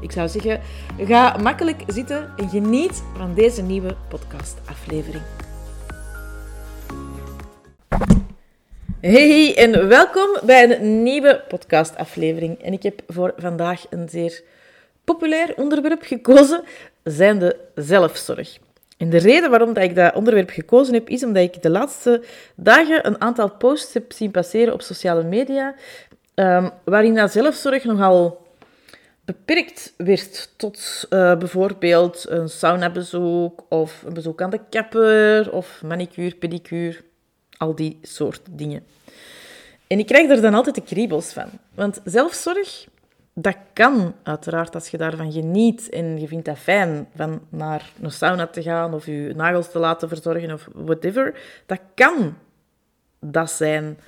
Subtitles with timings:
[0.00, 0.60] Ik zou zeggen,
[0.98, 5.22] ga makkelijk zitten en geniet van deze nieuwe podcastaflevering.
[9.00, 12.62] Hey en welkom bij een nieuwe podcastaflevering.
[12.62, 14.42] En ik heb voor vandaag een zeer
[15.04, 16.62] populair onderwerp gekozen,
[17.04, 18.58] zijn de zelfzorg.
[18.96, 22.22] En de reden waarom dat ik dat onderwerp gekozen heb, is omdat ik de laatste
[22.54, 25.74] dagen een aantal posts heb zien passeren op sociale media,
[26.34, 28.46] um, waarin dat zelfzorg nogal
[29.28, 36.34] beperkt werd tot uh, bijvoorbeeld een saunabezoek of een bezoek aan de kapper of manicure,
[36.34, 36.96] pedicure,
[37.56, 38.82] al die soort dingen.
[39.86, 41.48] En ik krijg er dan altijd de kriebels van.
[41.74, 42.86] Want zelfzorg,
[43.34, 48.12] dat kan uiteraard als je daarvan geniet en je vindt dat fijn van naar een
[48.12, 51.40] sauna te gaan of je nagels te laten verzorgen of whatever.
[51.66, 52.36] Dat kan
[53.20, 53.98] dat zijn.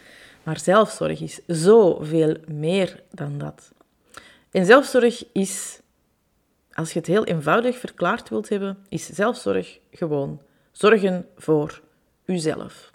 [0.43, 3.73] Maar zelfzorg is zoveel meer dan dat.
[4.51, 5.81] En zelfzorg is,
[6.73, 10.43] als je het heel eenvoudig verklaard wilt hebben, is zelfzorg gewoon
[10.73, 11.81] zorgen voor
[12.25, 12.91] uzelf.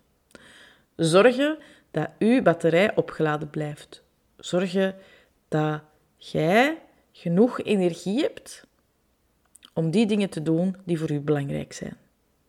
[0.96, 1.58] Zorgen
[1.92, 4.04] dat uw batterij opgeladen blijft.
[4.38, 4.96] Zorgen
[5.48, 5.82] dat
[6.18, 6.82] jij
[7.12, 8.68] genoeg energie hebt
[9.74, 11.98] om die dingen te doen die voor u belangrijk zijn.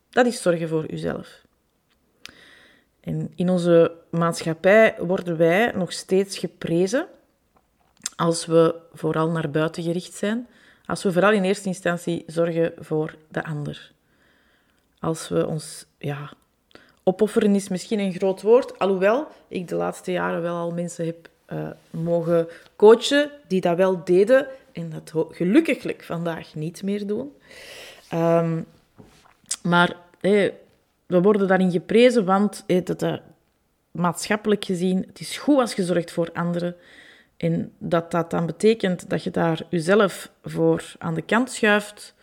[0.09, 1.45] Dat is zorgen voor uzelf.
[2.99, 7.07] En in onze maatschappij worden wij nog steeds geprezen
[8.17, 10.47] als we vooral naar buiten gericht zijn,
[10.85, 13.91] als we vooral in eerste instantie zorgen voor de ander.
[14.99, 16.33] Als we ons, ja,
[17.03, 21.29] opofferen is misschien een groot woord, alhoewel ik de laatste jaren wel al mensen heb
[21.53, 27.33] uh, mogen coachen die dat wel deden en dat gelukkiglijk vandaag niet meer doen.
[28.13, 28.65] Um,
[29.63, 30.53] maar we
[31.07, 33.15] worden daarin geprezen, want hey, dat, uh,
[33.91, 36.75] maatschappelijk gezien, het is goed als je zorgt voor anderen.
[37.37, 42.15] En dat dat dan betekent dat je daar jezelf voor aan de kant schuift,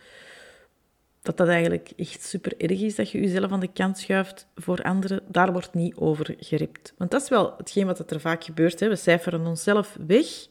[1.21, 4.81] dat dat eigenlijk echt super erg is dat je jezelf aan de kant schuift voor
[4.83, 6.93] anderen, daar wordt niet over geript.
[6.97, 8.79] Want dat is wel hetgeen wat er vaak gebeurt.
[8.79, 8.89] Hè.
[8.89, 10.47] We cijferen onszelf weg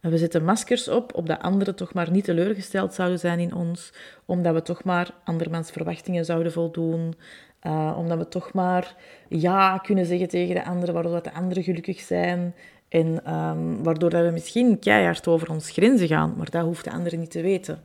[0.00, 3.92] en we zetten maskers op, opdat anderen toch maar niet teleurgesteld zouden zijn in ons,
[4.24, 7.14] omdat we toch maar andermans verwachtingen zouden voldoen,
[7.62, 8.96] uh, omdat we toch maar
[9.28, 12.54] ja kunnen zeggen tegen de anderen, waardoor de anderen gelukkig zijn.
[12.90, 16.90] En um, waardoor dat we misschien keihard over ons grenzen gaan, maar dat hoeft de
[16.90, 17.82] andere niet te weten.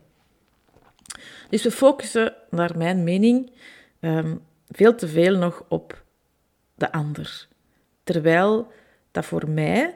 [1.49, 3.51] Dus we focussen, naar mijn mening,
[3.99, 6.03] um, veel te veel nog op
[6.75, 7.47] de ander.
[8.03, 8.67] Terwijl
[9.11, 9.95] dat voor mij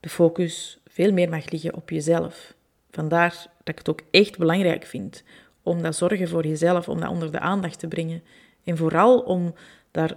[0.00, 2.54] de focus veel meer mag liggen op jezelf.
[2.90, 5.22] Vandaar dat ik het ook echt belangrijk vind
[5.62, 8.22] om dat zorgen voor jezelf, om dat onder de aandacht te brengen.
[8.64, 9.54] En vooral om
[9.90, 10.16] daar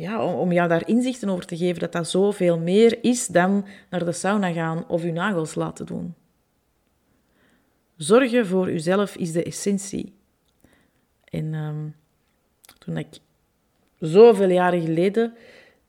[0.00, 4.04] ja, om jou daar inzichten over te geven dat dat zoveel meer is dan naar
[4.04, 6.14] de sauna gaan of je nagels laten doen.
[7.96, 10.12] Zorgen voor jezelf is de essentie.
[11.24, 11.94] En um,
[12.78, 13.06] toen ik
[13.98, 15.34] zoveel jaren geleden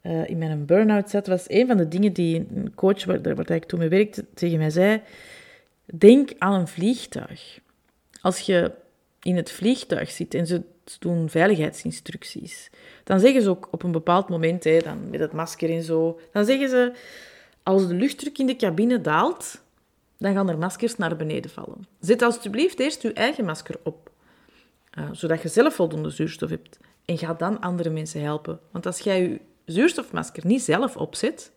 [0.02, 3.52] uh, in mijn burn-out zat, was een van de dingen die een coach waar, waar
[3.52, 5.02] ik toen mee werkte tegen mij zei:
[5.86, 7.60] Denk aan een vliegtuig.
[8.22, 8.72] Als je
[9.22, 10.62] in het vliegtuig zit en ze
[11.00, 12.70] doen veiligheidsinstructies.
[13.04, 16.20] Dan zeggen ze ook op een bepaald moment, hè, dan met het masker en zo,
[16.32, 16.94] dan zeggen ze,
[17.64, 19.62] als de luchtdruk in de cabine daalt,
[20.18, 21.88] dan gaan er maskers naar beneden vallen.
[22.00, 24.12] Zet alsjeblieft eerst je eigen masker op,
[25.00, 26.80] uh, zodat je zelf voldoende zuurstof hebt.
[27.06, 28.60] En ga dan andere mensen helpen.
[28.72, 31.52] Want als jij je zuurstofmasker niet zelf opzet,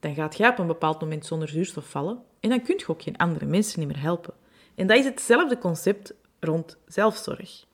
[0.00, 3.02] dan gaat jij op een bepaald moment zonder zuurstof vallen en dan kun je ook
[3.02, 4.34] geen andere mensen niet meer helpen.
[4.74, 7.64] En dat is hetzelfde concept rond zelfzorg.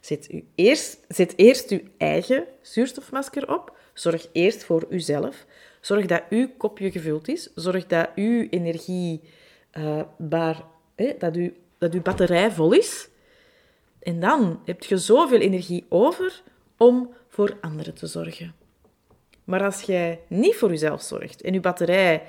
[0.00, 3.76] Zet, u eerst, zet eerst uw eigen zuurstofmasker op.
[3.94, 5.46] Zorg eerst voor uzelf.
[5.80, 7.50] Zorg dat uw kopje gevuld is.
[7.54, 9.20] Zorg dat uw energie,
[9.78, 10.00] uh,
[11.18, 13.08] dat, u, dat uw batterij vol is.
[13.98, 16.42] En dan heb je zoveel energie over
[16.76, 18.54] om voor anderen te zorgen.
[19.44, 22.22] Maar als jij niet voor jezelf zorgt en je batterij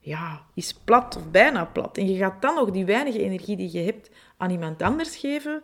[0.00, 3.72] ja, is plat of bijna plat en je gaat dan nog die weinige energie die
[3.72, 5.62] je hebt aan iemand anders geven,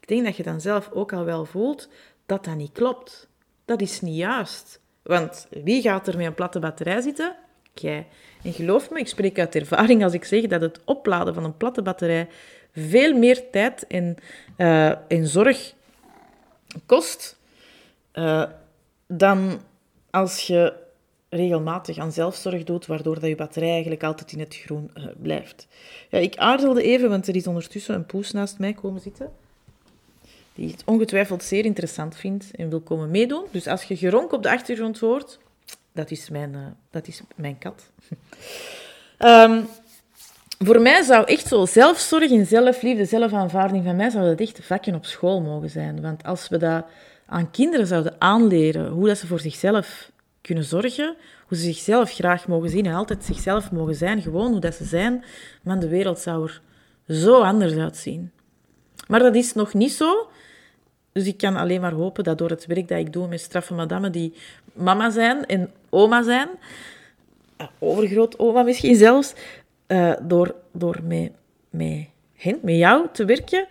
[0.00, 1.88] ik denk dat je dan zelf ook al wel voelt
[2.26, 3.28] dat dat niet klopt.
[3.64, 4.80] Dat is niet juist.
[5.02, 7.36] Want wie gaat er met een platte batterij zitten?
[7.74, 8.06] Jij.
[8.42, 11.56] En geloof me, ik spreek uit ervaring als ik zeg dat het opladen van een
[11.56, 12.28] platte batterij
[12.72, 14.16] veel meer tijd en,
[14.56, 15.74] uh, en zorg
[16.86, 17.38] kost
[18.14, 18.44] uh,
[19.06, 19.60] dan
[20.10, 20.83] als je
[21.34, 25.66] regelmatig aan zelfzorg doet, waardoor dat je batterij eigenlijk altijd in het groen uh, blijft.
[26.10, 29.32] Ja, ik aarzelde even, want er is ondertussen een poes naast mij komen zitten,
[30.54, 33.44] die het ongetwijfeld zeer interessant vindt en wil komen meedoen.
[33.50, 35.38] Dus als je geronk op de achtergrond hoort,
[35.92, 36.60] dat is mijn, uh,
[36.90, 37.90] dat is mijn kat.
[39.18, 39.66] um,
[40.66, 44.94] voor mij zou echt zo zelfzorg en zelfliefde, zelfaanvaarding van mij, zou dat echt vakken
[44.94, 46.00] op school mogen zijn.
[46.02, 46.84] Want als we dat
[47.26, 50.12] aan kinderen zouden aanleren, hoe dat ze voor zichzelf
[50.44, 54.60] kunnen zorgen, hoe ze zichzelf graag mogen zien en altijd zichzelf mogen zijn, gewoon hoe
[54.60, 55.24] dat ze zijn,
[55.62, 56.60] man, de wereld zou er
[57.08, 58.30] zo anders uitzien.
[59.08, 60.28] Maar dat is nog niet zo.
[61.12, 63.74] Dus ik kan alleen maar hopen dat door het werk dat ik doe met straffe
[63.74, 64.32] madammen die
[64.72, 66.48] mama zijn en oma zijn,
[67.56, 69.34] eh, overgroot oma misschien zelfs,
[69.88, 71.30] uh, door, door met,
[71.70, 72.06] met
[72.36, 73.66] hen, met jou te werken,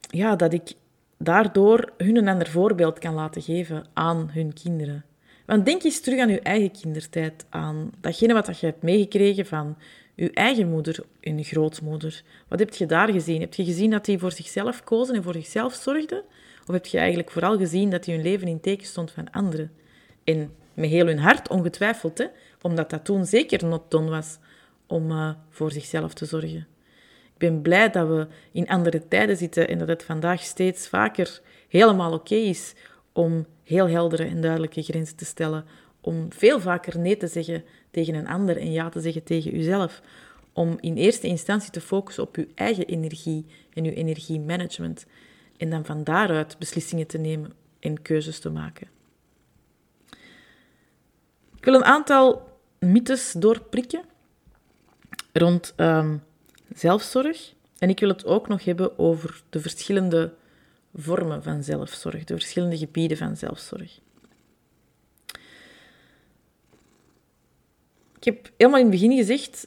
[0.00, 0.72] ja, dat ik
[1.16, 5.04] daardoor hun een ander voorbeeld kan laten geven aan hun kinderen.
[5.50, 9.76] Want denk eens terug aan je eigen kindertijd, aan datgene wat je hebt meegekregen van
[10.14, 12.22] je eigen moeder en grootmoeder.
[12.48, 13.40] Wat heb je daar gezien?
[13.40, 16.22] Heb je gezien dat die voor zichzelf kozen en voor zichzelf zorgden?
[16.66, 19.72] Of heb je eigenlijk vooral gezien dat die hun leven in teken stond van anderen?
[20.24, 22.26] En met heel hun hart, ongetwijfeld, hè?
[22.60, 24.38] omdat dat toen zeker not done was
[24.86, 26.66] om uh, voor zichzelf te zorgen.
[27.34, 31.40] Ik ben blij dat we in andere tijden zitten en dat het vandaag steeds vaker
[31.68, 32.74] helemaal oké is
[33.12, 35.64] om heel heldere en duidelijke grenzen te stellen,
[36.00, 40.02] om veel vaker nee te zeggen tegen een ander en ja te zeggen tegen uzelf,
[40.52, 45.06] om in eerste instantie te focussen op uw eigen energie en uw energiemanagement
[45.56, 48.88] en dan van daaruit beslissingen te nemen en keuzes te maken.
[51.56, 52.48] Ik wil een aantal
[52.78, 54.04] mythes doorprikken
[55.32, 56.22] rond um,
[56.74, 57.54] zelfzorg.
[57.78, 60.32] En ik wil het ook nog hebben over de verschillende
[60.94, 64.00] vormen van zelfzorg, de verschillende gebieden van zelfzorg.
[68.16, 69.66] Ik heb helemaal in het begin gezegd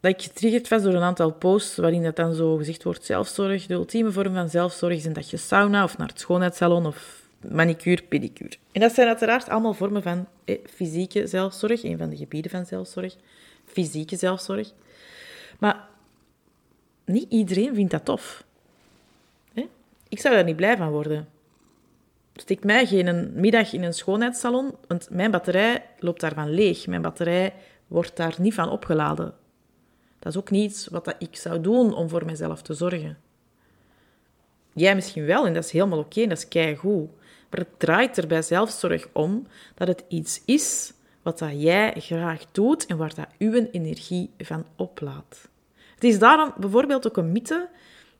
[0.00, 3.66] dat ik getriggerd was door een aantal posts waarin dat dan zo gezegd wordt zelfzorg,
[3.66, 8.02] de ultieme vorm van zelfzorg is dat je sauna of naar het schoonheidssalon of manicure,
[8.02, 8.56] pedicure.
[8.72, 12.66] En dat zijn uiteraard allemaal vormen van eh, fysieke zelfzorg, een van de gebieden van
[12.66, 13.16] zelfzorg,
[13.64, 14.72] fysieke zelfzorg.
[15.58, 15.88] Maar
[17.04, 18.44] niet iedereen vindt dat tof.
[20.12, 21.28] Ik zou daar niet blij van worden.
[22.34, 26.86] Steek mij geen middag in een schoonheidssalon, want mijn batterij loopt daarvan leeg.
[26.86, 27.54] Mijn batterij
[27.86, 29.34] wordt daar niet van opgeladen.
[30.18, 33.18] Dat is ook niet wat ik zou doen om voor mezelf te zorgen.
[34.72, 37.10] Jij misschien wel, en dat is helemaal oké, okay, dat is keigoed.
[37.50, 40.92] Maar het draait er bij zelfzorg om dat het iets is
[41.22, 45.48] wat dat jij graag doet en waar dat uw energie van oplaat.
[45.94, 47.68] Het is daarom bijvoorbeeld ook een mythe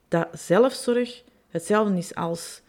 [0.07, 1.23] dat zelfzorg
[1.53, 2.61] hetzelfde is als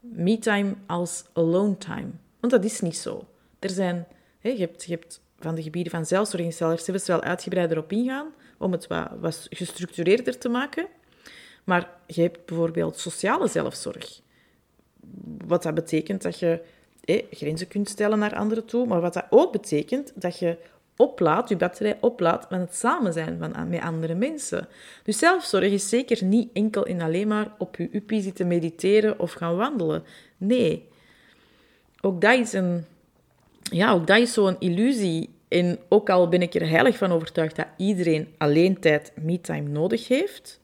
[0.00, 2.10] me-time als alone time.
[2.40, 3.26] Want dat is niet zo.
[3.58, 4.06] Er zijn,
[4.40, 8.34] je, hebt, je hebt van de gebieden van zelfzorg zelfs we wel uitgebreider op ingaan,
[8.58, 10.86] om het wat, gestructureerder te maken.
[11.64, 14.20] Maar je hebt bijvoorbeeld sociale zelfzorg.
[15.46, 16.60] Wat dat betekent dat je
[17.30, 20.58] grenzen kunt stellen naar anderen toe, maar wat dat ook betekent dat je
[20.98, 24.68] oplaadt, je batterij oplaadt van het samen zijn van, met andere mensen.
[25.02, 29.32] Dus zelfzorg is zeker niet enkel en alleen maar op je uppie zitten mediteren of
[29.32, 30.04] gaan wandelen.
[30.36, 30.88] Nee.
[32.00, 32.84] Ook dat is een...
[33.62, 35.30] Ja, ook dat is zo'n illusie.
[35.48, 40.08] En ook al ben ik er heilig van overtuigd dat iedereen alleen tijd, me-time nodig
[40.08, 40.60] heeft,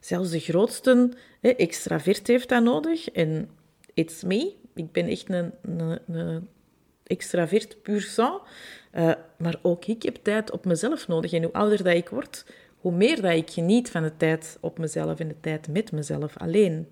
[0.00, 3.10] zelfs de grootste extravert heeft dat nodig.
[3.10, 3.48] En
[3.94, 4.52] it's me.
[4.74, 6.48] Ik ben echt een, een, een
[7.06, 8.40] extravert puur sang.
[8.94, 11.32] Uh, maar ook ik heb tijd op mezelf nodig.
[11.32, 12.46] En hoe ouder dat ik word,
[12.78, 16.36] hoe meer dat ik geniet van de tijd op mezelf en de tijd met mezelf
[16.36, 16.88] alleen.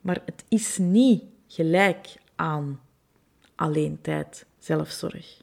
[0.00, 2.80] Maar het is niet gelijk aan
[3.54, 5.40] alleen tijd, zelfzorg.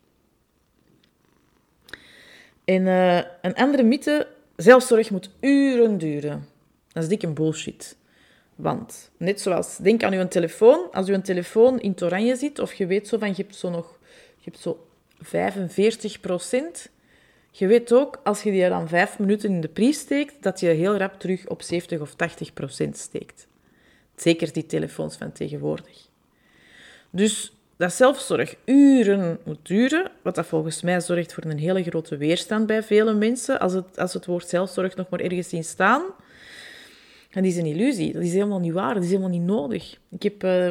[2.65, 6.47] En uh, een andere mythe, zelfzorg moet uren duren.
[6.91, 7.97] Dat is dikke bullshit.
[8.55, 10.91] Want, net zoals, denk aan uw telefoon.
[10.91, 13.69] Als uw telefoon in het oranje zit, of je weet zo van, je hebt zo
[13.69, 13.99] nog
[14.43, 14.87] je hebt zo
[15.21, 16.89] 45 procent.
[17.51, 20.67] Je weet ook, als je die dan vijf minuten in de prijs steekt, dat je
[20.67, 23.47] heel rap terug op 70 of 80 procent steekt.
[24.15, 26.07] Zeker die telefoons van tegenwoordig.
[27.09, 32.17] Dus dat zelfzorg uren moet duren, wat dat volgens mij zorgt voor een hele grote
[32.17, 36.01] weerstand bij vele mensen, als het, als het woord zelfzorg nog maar ergens in staan.
[37.41, 38.13] Die is een illusie.
[38.13, 38.93] Dat is helemaal niet waar.
[38.93, 39.99] Dat is helemaal niet nodig.
[40.09, 40.69] Ik heb uh,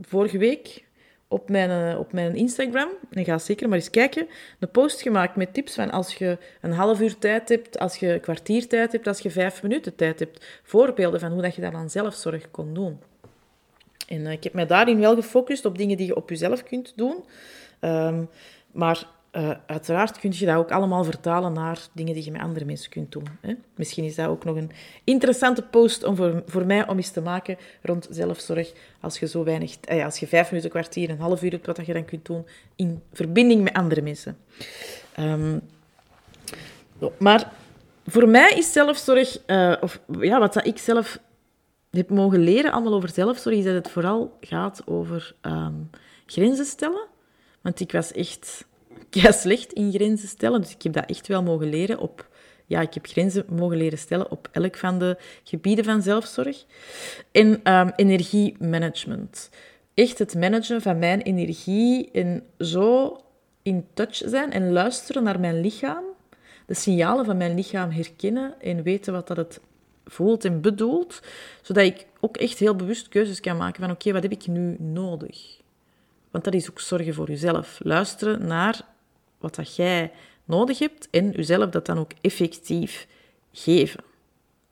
[0.00, 0.84] vorige week
[1.32, 4.26] op mijn, eh, op mijn Instagram, en ga zeker maar eens kijken,
[4.58, 8.12] een post gemaakt met tips van als je een half uur tijd hebt, als je
[8.12, 10.60] een kwartier tijd hebt, als je vijf minuten tijd hebt.
[10.62, 12.98] Voorbeelden van hoe dat je dat aan zelfzorg kon doen.
[14.08, 17.24] En ik heb mij daarin wel gefocust op dingen die je op jezelf kunt doen.
[17.80, 18.24] Ehm,
[18.72, 22.64] maar uh, uiteraard kun je dat ook allemaal vertalen naar dingen die je met andere
[22.64, 23.26] mensen kunt doen.
[23.40, 23.54] Hè?
[23.74, 24.70] Misschien is dat ook nog een
[25.04, 28.72] interessante post om voor, voor mij om eens te maken rond zelfzorg.
[29.00, 31.86] Als je zo weinig, eh, als je vijf minuten, kwartier, een half uur hebt, wat
[31.86, 32.46] je dan kunt doen
[32.76, 34.38] in verbinding met andere mensen.
[35.18, 35.60] Um,
[37.18, 37.52] maar
[38.06, 41.18] voor mij is zelfzorg, uh, of ja, wat dat ik zelf
[41.90, 45.90] heb mogen leren allemaal over zelfzorg, is dat het vooral gaat over um,
[46.26, 47.06] grenzen stellen.
[47.60, 48.64] Want ik was echt
[49.20, 50.60] kei slecht in grenzen stellen.
[50.60, 52.30] Dus ik heb dat echt wel mogen leren op...
[52.66, 56.64] Ja, ik heb grenzen mogen leren stellen op elk van de gebieden van zelfzorg.
[57.32, 59.50] En um, energiemanagement.
[59.94, 63.16] Echt het managen van mijn energie en zo
[63.62, 66.04] in touch zijn en luisteren naar mijn lichaam.
[66.66, 69.60] De signalen van mijn lichaam herkennen en weten wat dat het
[70.04, 71.20] voelt en bedoelt.
[71.62, 74.76] Zodat ik ook echt heel bewust keuzes kan maken van oké, wat heb ik nu
[74.78, 75.60] nodig?
[76.30, 77.78] Want dat is ook zorgen voor jezelf.
[77.82, 78.80] Luisteren naar
[79.42, 80.10] wat dat jij
[80.44, 83.06] nodig hebt en jezelf dat dan ook effectief
[83.52, 84.04] geven.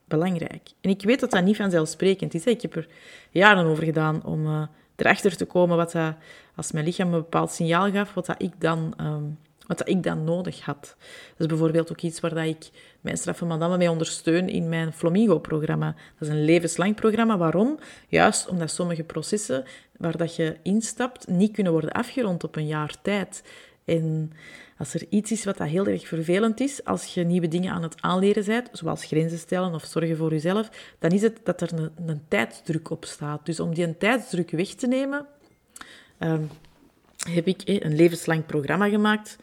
[0.05, 0.69] Belangrijk.
[0.81, 2.45] En ik weet dat dat niet vanzelfsprekend is.
[2.45, 2.89] Ik heb er
[3.31, 4.63] jaren over gedaan om uh,
[4.97, 6.15] erachter te komen wat dat,
[6.55, 9.25] als mijn lichaam een bepaald signaal gaf, wat dat ik dan, ehm,
[9.67, 10.97] wat dat ik dan nodig had.
[11.31, 14.93] Dat is bijvoorbeeld ook iets waar dat ik mijn straffe madame mee ondersteun in mijn
[14.93, 15.95] Flamingo-programma.
[16.19, 17.39] Dat is een levenslang programma.
[17.39, 17.79] Waarom?
[18.09, 19.65] Juist omdat sommige processen
[19.97, 23.43] waar dat je instapt niet kunnen worden afgerond op een jaar tijd.
[23.91, 24.33] En
[24.79, 27.83] als er iets is wat dat heel erg vervelend is, als je nieuwe dingen aan
[27.83, 31.91] het aanleren bent, zoals grenzen stellen of zorgen voor jezelf, dan is het dat er
[32.07, 33.47] een, tijdsdruk op staat.
[33.47, 35.27] Dus om die een tijdsdruk weg te nemen,
[36.19, 36.43] ehm,
[37.31, 39.37] heb ik eh, een levenslang programma gemaakt.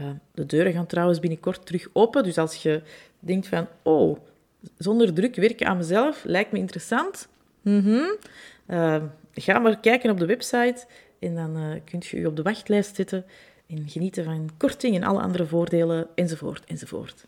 [0.00, 2.22] Uh, de deuren gaan trouwens binnenkort terug open.
[2.22, 2.82] Dus als je
[3.18, 4.18] denkt van, oh,
[4.76, 7.28] zonder druk werken aan mezelf lijkt me interessant.
[7.62, 8.16] Mm
[9.40, 10.86] ga maar kijken op de website
[11.18, 13.24] en dan uh, kun je je op de wachtlijst zetten
[13.68, 17.24] en genieten van korting en alle andere voordelen, enzovoort, enzovoort.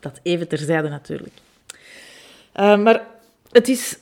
[0.00, 1.34] Dat even terzijde natuurlijk.
[2.56, 3.06] Uh, maar
[3.50, 3.98] het is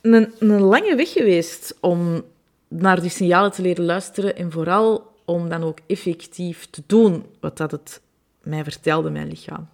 [0.00, 2.24] een, een lange weg geweest om
[2.68, 7.56] naar die signalen te leren luisteren en vooral om dan ook effectief te doen wat
[7.56, 8.00] dat het
[8.42, 9.68] mij vertelde, mijn lichaam.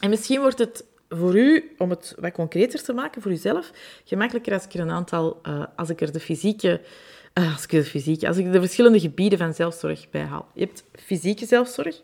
[0.00, 3.70] En misschien wordt het voor u, om het wat concreter te maken voor uzelf,
[4.04, 6.80] gemakkelijker als ik er een aantal, uh, als ik er de fysieke
[7.44, 10.48] als ik de fysiek, als ik de verschillende gebieden van zelfzorg bijhaal.
[10.54, 12.02] Je hebt fysieke zelfzorg,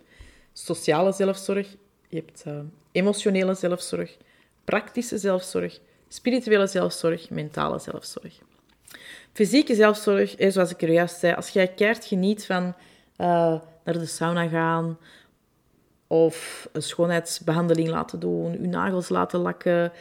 [0.52, 1.76] sociale zelfzorg,
[2.08, 2.58] je hebt uh,
[2.92, 4.16] emotionele zelfzorg,
[4.64, 8.38] praktische zelfzorg, spirituele zelfzorg, mentale zelfzorg.
[9.32, 12.74] Fysieke zelfzorg, is, zoals ik er juist zei, als jij keert geniet van uh,
[13.84, 14.98] naar de sauna gaan
[16.06, 19.92] of een schoonheidsbehandeling laten doen, je nagels laten lakken,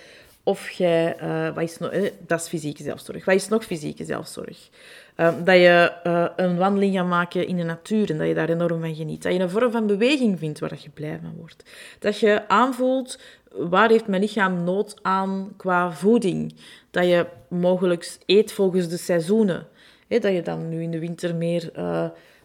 [0.43, 3.25] of jij, uh, wat is eh, dat is fysieke zelfzorg.
[3.25, 4.69] Wat is nog fysieke zelfzorg?
[5.15, 8.49] Ehm, dat je uh, een wandeling gaat maken in de natuur en dat je daar
[8.49, 9.23] enorm van geniet.
[9.23, 11.63] Dat je een vorm van beweging vindt waar je blij van wordt.
[11.99, 13.19] Dat je aanvoelt,
[13.51, 16.55] waar heeft mijn lichaam nood aan qua voeding?
[16.91, 19.67] Dat je mogelijk eet volgens de seizoenen.
[20.07, 21.71] dat je dan nu in de winter meer,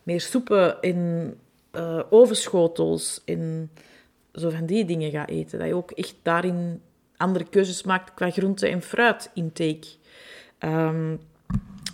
[0.03, 1.35] meer soepen in
[2.11, 3.71] ovenschotels en
[4.33, 5.59] zo van die dingen gaat eten.
[5.59, 6.81] Dat je ook echt daarin
[7.16, 9.87] andere keuzes maakt qua groente- en fruitintake.
[10.58, 11.20] Um,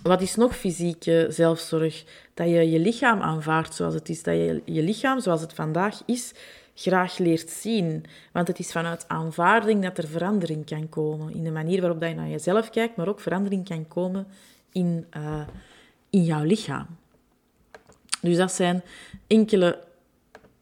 [0.02, 2.04] wat is nog fysieke zelfzorg?
[2.34, 4.22] Dat je je lichaam aanvaardt zoals het is.
[4.22, 6.32] Dat je je lichaam zoals het vandaag is
[6.74, 8.04] graag leert zien.
[8.32, 11.34] Want het is vanuit aanvaarding dat er verandering kan komen.
[11.34, 14.26] In de manier waarop dat je naar jezelf kijkt, maar ook verandering kan komen
[14.72, 15.46] in, uh,
[16.10, 16.86] in jouw lichaam.
[18.20, 18.82] Dus dat zijn
[19.26, 19.78] enkele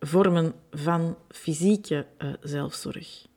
[0.01, 3.29] vormen van fysieke uh, zelfzorg.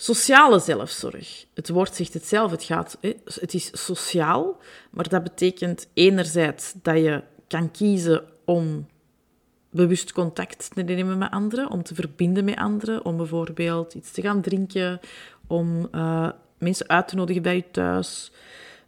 [0.00, 1.44] Sociale zelfzorg.
[1.54, 4.56] Het woord zegt het zelf, het, gaat, het is sociaal,
[4.90, 8.86] maar dat betekent enerzijds dat je kan kiezen om
[9.70, 14.22] bewust contact te nemen met anderen, om te verbinden met anderen, om bijvoorbeeld iets te
[14.22, 15.00] gaan drinken,
[15.46, 18.32] om uh, mensen uit te nodigen bij je thuis,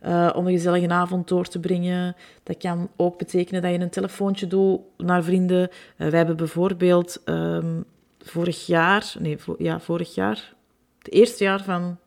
[0.07, 2.17] uh, om een gezellige avond door te brengen.
[2.43, 5.69] Dat kan ook betekenen dat je een telefoontje doet naar vrienden.
[5.69, 7.85] Uh, wij hebben bijvoorbeeld um,
[8.19, 10.59] vorig jaar, nee, ja, vorig jaar,
[11.03, 11.99] het eerste jaar van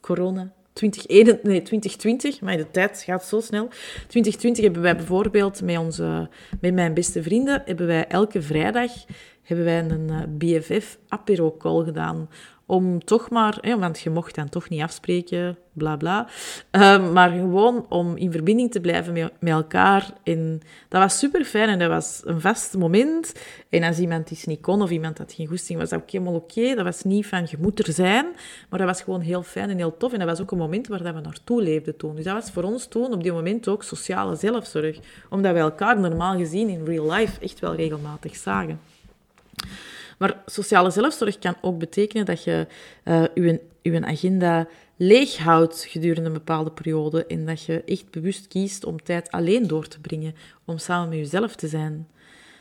[0.00, 3.68] corona, 2021, nee, 2020, maar de tijd gaat zo snel.
[4.06, 6.28] 2020 hebben wij bijvoorbeeld met, onze,
[6.60, 8.92] met mijn beste vrienden, hebben wij elke vrijdag
[9.46, 12.28] hebben wij een eh, BFF apero call gedaan
[12.66, 16.26] om toch maar, hè, want je mocht dan toch niet afspreken, bla bla,
[16.70, 20.10] ehm, maar gewoon om in verbinding te blijven met, elkaar.
[20.22, 23.34] En dat was super fijn en dat was een vast moment.
[23.68, 26.34] En als iemand iets niet kon of iemand had geen goesting, was dat ook helemaal
[26.34, 26.74] oké.
[26.74, 28.26] Dat was niet van je moet er zijn,
[28.68, 30.12] maar dat was gewoon heel fijn en heel tof.
[30.12, 32.14] En dat was ook een moment waar dat we naartoe leefden toen.
[32.14, 34.98] Dus dat was voor ons toen op die moment ook sociale zelfzorg,
[35.30, 38.80] omdat we elkaar normaal gezien in real life echt wel regelmatig zagen.
[40.16, 42.66] Maar sociale zelfzorg kan ook betekenen dat je
[43.34, 48.84] je, je agenda leeg houdt gedurende een bepaalde periode en dat je echt bewust kiest
[48.84, 52.08] om tijd alleen door te brengen, om samen met jezelf te zijn.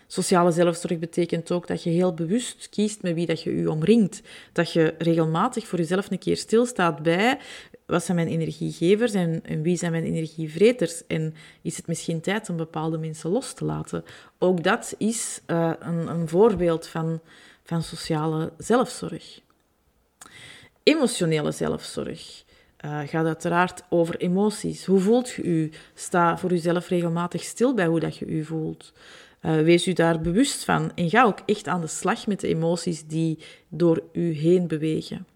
[0.08, 4.22] Sociale zelfzorg betekent ook dat je heel bewust kiest met wie dat je je omringt.
[4.52, 7.38] Dat je regelmatig voor jezelf een keer stilstaat bij
[7.86, 11.08] wat zijn mijn energiegevers en, wie zijn mijn energievreters?
[11.08, 14.04] En is het misschien tijd om bepaalde mensen los te laten?
[14.40, 17.22] Ook dat is uh, een, een voorbeeld van
[17.66, 19.42] van sociale zelfzorg.
[20.84, 22.44] Emotionele zelfzorg
[22.86, 24.86] uh, gaat uiteraard over emoties.
[24.86, 25.72] Hoe voelt je u?
[25.94, 28.94] Sta voor uzelf regelmatig stil bij hoe dat je u voelt.
[29.42, 32.48] Uh, wees u daar bewust van en ga ook echt aan de slag met de
[32.48, 33.40] emoties die
[33.70, 35.28] door u heen bewegen.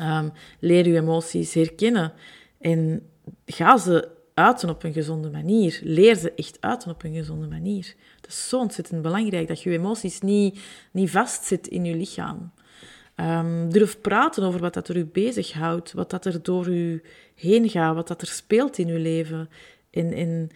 [0.00, 2.12] Um, leer uw emoties herkennen
[2.58, 3.02] en
[3.46, 5.80] ga ze uiten op een gezonde manier.
[5.82, 7.94] Leer ze echt uiten op een gezonde manier.
[8.16, 10.60] Het is zo ontzettend belangrijk dat je je emoties niet,
[10.90, 12.52] niet vastzit in je lichaam.
[13.16, 17.02] Um, durf praten over wat dat er u bezighoudt, wat dat er door u
[17.34, 19.48] heen gaat, wat dat er speelt in uw leven.
[19.90, 20.50] En, en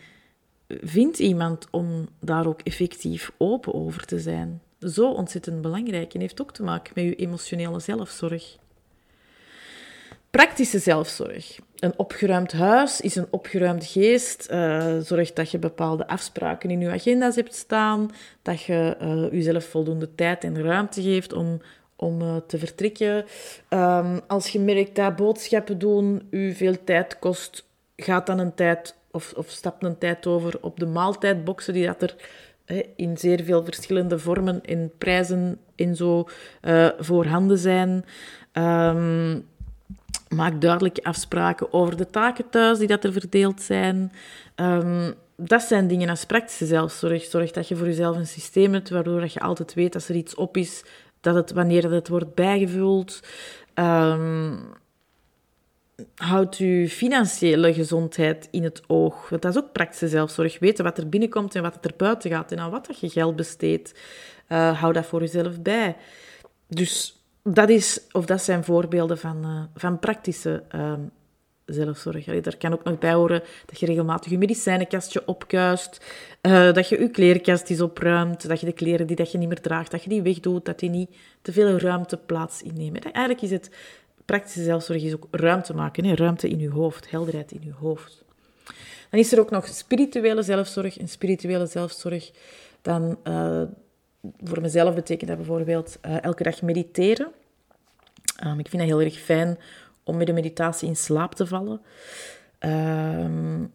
[0.66, 4.62] vind iemand om daar ook effectief open over te zijn.
[4.80, 8.57] Zo ontzettend belangrijk en heeft ook te maken met je emotionele zelfzorg.
[10.30, 11.58] Praktische zelfzorg.
[11.78, 14.49] Een opgeruimd huis is een opgeruimd geest.
[14.50, 18.11] Uh, zorg dat je bepaalde afspraken in je agenda's hebt staan.
[18.42, 21.61] Dat je uh, jezelf voldoende tijd en ruimte geeft om,
[21.97, 23.25] om uh, te vertrekken.
[23.68, 27.66] Um, als je merkt dat boodschappen doen u veel tijd kost,
[27.97, 32.02] gaat dan een tijd of, of stap een tijd over op de maaltijdboxen die dat
[32.02, 32.14] er
[32.97, 36.28] in zeer veel verschillende vormen en prijzen en zo
[36.99, 38.04] voorhanden zijn.
[38.52, 39.47] Um,
[40.28, 44.12] Maak duidelijke afspraken over de taken thuis die dat er verdeeld zijn.
[44.56, 47.24] Um, dat zijn dingen als praktische zelfzorg.
[47.24, 50.35] Zorg dat je voor jezelf een systeem hebt waardoor je altijd weet als er iets
[50.35, 50.85] op is,
[51.20, 53.20] dat het wanneer het wordt bijgevuld.
[53.74, 54.59] Um,
[56.14, 59.29] houd je financiële gezondheid in het oog.
[59.29, 60.59] Want dat is ook praktische zelfzorg.
[60.59, 63.37] Weten wat er binnenkomt en wat er buiten gaat en aan wat dat je geld
[63.37, 64.00] besteedt.
[64.48, 65.96] Uh, hou dat voor jezelf bij.
[66.68, 67.17] Dus
[67.52, 70.92] dat, is, of dat zijn voorbeelden van, uh, van praktische uh,
[71.64, 72.28] zelfzorg.
[72.28, 76.04] Allee, daar kan ook nog bij horen dat je regelmatig je medicijnenkastje opkuist,
[76.42, 79.48] uh, dat je je klerenkast is opruimt, dat je de kleren die dat je niet
[79.48, 81.11] meer draagt, dat je die wegdoet, dat die niet
[81.42, 83.02] te veel ruimte plaats innemen.
[83.02, 83.70] Eigenlijk is het
[84.24, 88.24] praktische zelfzorg is ook ruimte maken, ruimte in je hoofd, helderheid in je hoofd.
[89.11, 90.98] Dan is er ook nog spirituele zelfzorg.
[90.98, 92.30] En spirituele zelfzorg,
[92.82, 93.62] dan uh,
[94.42, 97.33] voor mezelf betekent dat bijvoorbeeld uh, elke dag mediteren.
[98.44, 99.59] Um, ik vind dat heel erg fijn
[100.02, 101.81] om met de meditatie in slaap te vallen.
[102.61, 103.72] Um,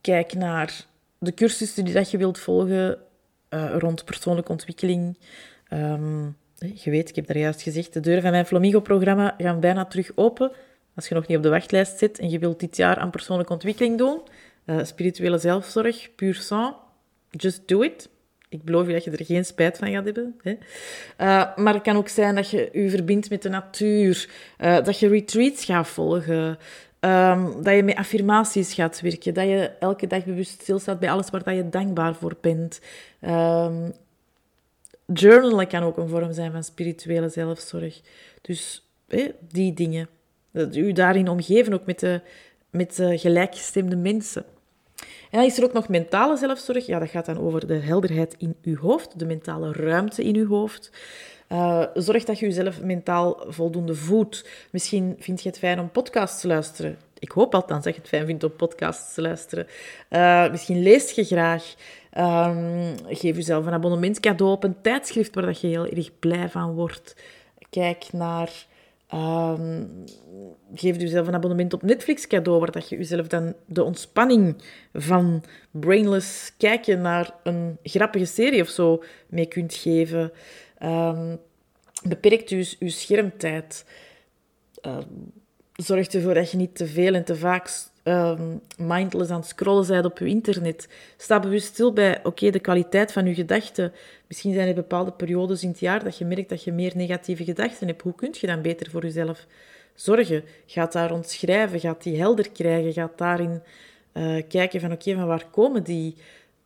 [0.00, 0.86] kijk naar
[1.18, 2.98] de cursussen die dat je wilt volgen
[3.50, 5.18] uh, rond persoonlijke ontwikkeling.
[5.72, 9.84] Um, je weet, ik heb daar juist gezegd, de deuren van mijn Flamingo-programma gaan bijna
[9.84, 10.52] terug open.
[10.94, 13.52] Als je nog niet op de wachtlijst zit en je wilt dit jaar aan persoonlijke
[13.52, 14.20] ontwikkeling doen,
[14.64, 16.74] uh, spirituele zelfzorg, puur sang,
[17.30, 18.08] just do it.
[18.54, 20.34] Ik beloof je dat je er geen spijt van gaat hebben.
[20.42, 20.50] Hè.
[20.50, 24.98] Uh, maar het kan ook zijn dat je je verbindt met de natuur, uh, dat
[24.98, 26.58] je retreats gaat volgen,
[27.00, 31.30] um, dat je met affirmaties gaat werken, dat je elke dag bewust stilstaat bij alles
[31.30, 32.80] waar dat je dankbaar voor bent.
[33.20, 33.92] Um,
[35.06, 38.00] journalen kan ook een vorm zijn van spirituele zelfzorg.
[38.40, 38.88] Dus
[39.48, 40.08] die dingen.
[40.72, 42.20] U daarin omgeven, ook met, de,
[42.70, 44.44] met de gelijkgestemde mensen.
[45.30, 46.86] En dan is er ook nog mentale zelfzorg.
[46.86, 50.48] Ja, dat gaat dan over de helderheid in uw hoofd, de mentale ruimte in uw
[50.48, 50.90] hoofd.
[51.48, 54.48] Uh, zorg dat je jezelf mentaal voldoende voedt.
[54.70, 56.98] Misschien vind je het fijn om podcasts te luisteren.
[57.18, 59.66] Ik hoop althans dat je het fijn vindt om podcasts te luisteren.
[60.10, 61.74] Uh, misschien leest je graag.
[62.18, 66.48] Um, geef jezelf een abonnement cadeau op een tijdschrift waar dat je heel erg blij
[66.48, 67.16] van wordt.
[67.70, 68.66] Kijk naar
[69.14, 70.04] Um,
[70.74, 75.44] geef jezelf een abonnement op Netflix cadeau, waar dat je jezelf dan de ontspanning van
[75.70, 80.32] brainless kijken naar een grappige serie of zo mee kunt geven.
[80.82, 81.38] Um,
[82.02, 83.84] beperkt dus je schermtijd.
[84.86, 84.98] Uh,
[85.72, 87.70] zorg ervoor dat je niet te veel en te vaak
[88.04, 90.88] um, mindless aan het scrollen bent op je internet.
[91.16, 93.92] Sta bewust stil bij, oké, de kwaliteit van je gedachten.
[94.26, 97.44] Misschien zijn er bepaalde periodes in het jaar dat je merkt dat je meer negatieve
[97.44, 98.02] gedachten hebt.
[98.02, 99.46] Hoe kun je dan beter voor jezelf
[99.94, 100.44] zorgen?
[100.66, 101.80] Gaat daar rond schrijven?
[101.80, 102.92] Gaat die helder krijgen?
[102.92, 103.62] Gaat daarin
[104.12, 106.14] uh, kijken van, oké, van waar komen die,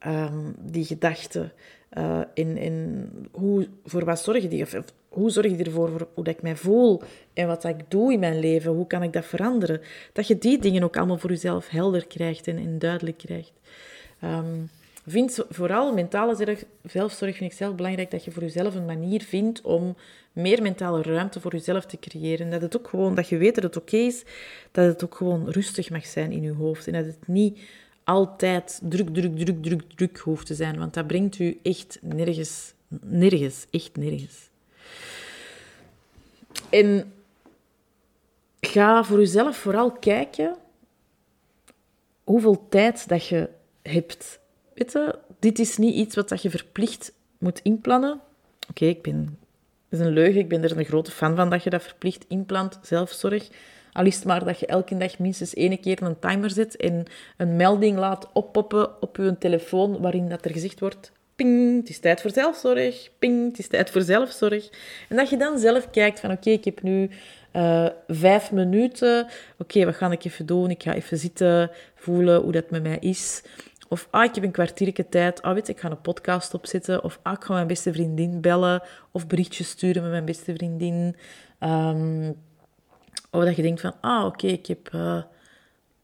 [0.07, 1.51] um, die gedachten?
[1.97, 4.63] Uh, in, in hoe, voor wat zorgen die?
[4.63, 4.73] Of,
[5.07, 7.01] hoe zorg ik ervoor voor hoe dat ik mij voel
[7.33, 8.71] en wat ik doe in mijn leven?
[8.71, 9.81] Hoe kan ik dat veranderen?
[10.13, 13.53] Dat je die dingen ook allemaal voor jezelf helder krijgt en, en duidelijk krijgt.
[14.23, 14.69] Um,
[15.07, 19.61] vind vooral mentale zelfzorg vind ik zelf belangrijk dat je voor jezelf een manier vindt
[19.61, 19.95] om
[20.31, 22.49] meer mentale ruimte voor jezelf te creëren.
[22.49, 24.23] Dat het ook gewoon, dat je weet dat het oké is,
[24.71, 27.59] dat het ook gewoon rustig mag zijn in je hoofd en dat het niet
[28.09, 32.73] altijd druk, druk, druk, druk, druk hoeft te zijn, want dat brengt u echt nergens,
[33.01, 34.49] nergens, echt nergens.
[36.69, 37.13] En
[38.59, 40.55] ga voor jezelf vooral kijken
[42.23, 43.49] hoeveel tijd dat je
[43.81, 44.39] hebt.
[45.39, 48.21] Dit is niet iets wat je verplicht moet inplannen.
[48.69, 49.37] Oké, ik ben...
[49.89, 50.41] Dat is een leugen.
[50.41, 53.49] Ik ben er een grote fan van dat je dat verplicht inplant, zelfzorg.
[53.93, 57.05] Al is het maar dat je elke dag minstens één keer een timer zet en
[57.37, 61.99] een melding laat oppoppen op je telefoon waarin dat er gezegd wordt ping, het is
[61.99, 64.69] tijd voor zelfzorg, ping, het is tijd voor zelfzorg.
[65.09, 67.09] En dat je dan zelf kijkt van, oké, ik heb nu
[67.53, 70.69] uh, vijf minuten, oké, wat ga ik even doen?
[70.69, 73.43] Ik ga even zitten, voelen hoe dat met mij is.
[73.89, 77.03] Of, ah, ik heb een kwartiertje tijd, ah, weet ik ga een podcast opzetten.
[77.03, 78.81] Of, ah, ik ga mijn beste vriendin bellen.
[79.11, 81.15] Of berichtjes sturen met mijn beste vriendin.
[81.59, 82.35] Um,
[83.31, 84.89] of dat je denkt van, ah, oké, ik heb...
[84.95, 85.21] Uh,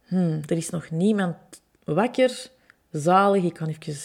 [0.06, 1.36] hmm, er is nog niemand
[1.84, 2.50] wakker,
[2.92, 3.96] zalig, ik kan even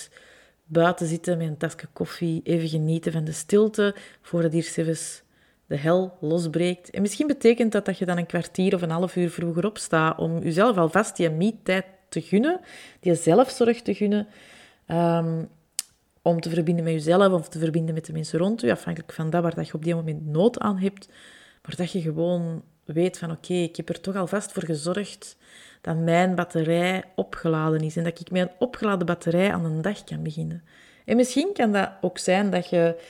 [0.65, 5.23] buiten zitten met een tasje koffie, even genieten van de stilte, voordat hier zelfs
[5.67, 6.91] de hel losbreekt.
[6.91, 10.19] En misschien betekent dat dat je dan een kwartier of een half uur vroeger opstaat
[10.19, 12.61] om jezelf alvast die me-tijd te gunnen,
[13.01, 14.27] die zelfzorg te gunnen,
[14.87, 15.49] um,
[16.23, 19.31] om te verbinden met jezelf of te verbinden met de mensen rond je, afhankelijk van
[19.31, 21.09] dat waar dat je op die moment nood aan hebt,
[21.63, 25.37] maar dat je gewoon weet van oké, ik heb er toch alvast voor gezorgd
[25.81, 30.05] dat mijn batterij opgeladen is en dat ik met een opgeladen batterij aan een dag
[30.05, 30.63] kan beginnen.
[31.05, 33.01] En misschien kan dat ook zijn dat je,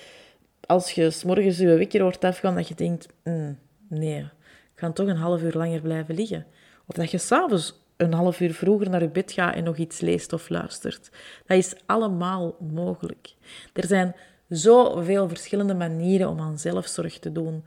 [0.66, 4.30] als je s morgens je wekker hoort afgaan, dat je denkt, mm, nee, ik
[4.74, 6.46] ga toch een half uur langer blijven liggen.
[6.86, 10.00] Of dat je s'avonds een half uur vroeger naar je bed gaat en nog iets
[10.00, 11.10] leest of luistert.
[11.46, 13.34] Dat is allemaal mogelijk.
[13.72, 14.14] Er zijn
[14.48, 17.64] zoveel verschillende manieren om aan zelfzorg te doen.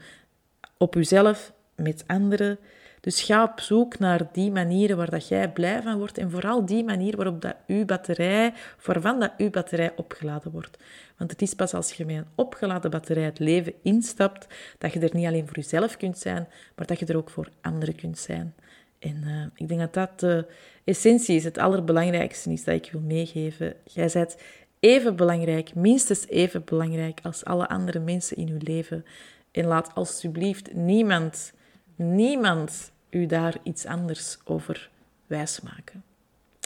[0.78, 2.60] Op jezelf, met anderen,
[3.00, 6.66] dus ga op zoek naar die manieren waar dat jij blij van wordt en vooral
[6.66, 8.54] die manier waarop dat uw batterij,
[8.86, 10.78] waarvan dat uw batterij opgeladen wordt.
[11.18, 15.00] Want het is pas als je met een opgeladen batterij het leven instapt, dat je
[15.00, 18.18] er niet alleen voor jezelf kunt zijn, maar dat je er ook voor anderen kunt
[18.18, 18.56] zijn.
[19.00, 20.46] En uh, ik denk dat dat de
[20.84, 23.76] essentie is, het allerbelangrijkste is dat ik wil meegeven.
[23.84, 24.36] Jij bent
[24.80, 29.06] even belangrijk, minstens even belangrijk als alle andere mensen in uw leven.
[29.52, 31.54] En laat alsjeblieft niemand,
[31.96, 34.90] niemand u daar iets anders over
[35.28, 36.04] wijsmaken.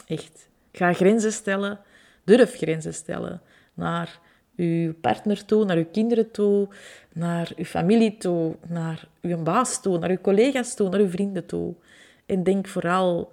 [0.06, 0.48] Echt.
[0.72, 1.80] Ga grenzen stellen.
[2.24, 3.40] Durf grenzen stellen
[3.74, 4.20] naar
[4.56, 6.68] uw partner toe, naar uw kinderen toe,
[7.12, 11.46] naar uw familie toe, naar uw baas toe, naar uw collega's toe, naar uw vrienden
[11.46, 11.74] toe.
[12.26, 13.32] En denk vooral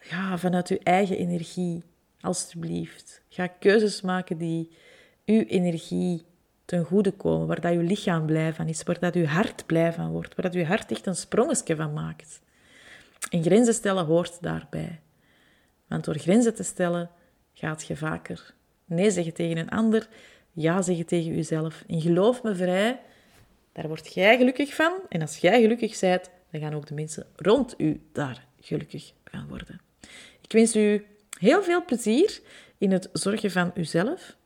[0.00, 1.82] ja, vanuit uw eigen energie,
[2.20, 3.22] alstublieft.
[3.28, 4.70] Ga keuzes maken die
[5.24, 6.24] uw energie
[6.64, 9.92] ten goede komen, waar dat uw lichaam blij van is, waar dat uw hart blij
[9.92, 12.40] van wordt, waar dat uw hart echt een sprongetje van maakt.
[13.30, 15.00] En grenzen stellen hoort daarbij.
[15.88, 17.10] Want door grenzen te stellen
[17.52, 20.08] gaat je vaker nee zeggen tegen een ander,
[20.52, 21.84] ja zeggen tegen jezelf.
[21.86, 23.00] En geloof me vrij,
[23.72, 24.92] daar word jij gelukkig van.
[25.08, 29.48] En als jij gelukkig bent, dan gaan ook de mensen rond u daar gelukkig van
[29.48, 29.80] worden.
[30.40, 31.06] Ik wens u
[31.38, 32.40] heel veel plezier
[32.78, 34.36] in het zorgen van uzelf.